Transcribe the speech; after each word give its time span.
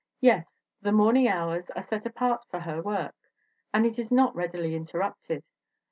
Yes, 0.19 0.55
the 0.81 0.91
morning 0.91 1.27
hours 1.27 1.69
are 1.75 1.85
set 1.85 2.07
apart 2.07 2.41
for 2.49 2.61
her 2.61 2.81
work 2.81 3.13
and 3.71 3.85
it 3.85 3.99
is 3.99 4.11
not 4.11 4.35
readily 4.35 4.73
interrupted. 4.73 5.43